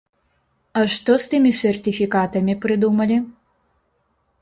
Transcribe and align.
А 0.81 0.85
што 0.93 1.17
з 1.25 1.29
тымі 1.35 1.53
сертыфікатамі 1.61 2.59
прыдумалі? 2.67 3.23